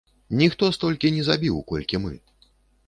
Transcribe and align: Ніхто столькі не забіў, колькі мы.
Ніхто 0.39 0.69
столькі 0.77 1.11
не 1.19 1.23
забіў, 1.29 1.61
колькі 1.75 2.05
мы. 2.09 2.13